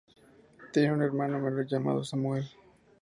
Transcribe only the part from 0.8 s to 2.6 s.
un hermano menor llamado Samuel.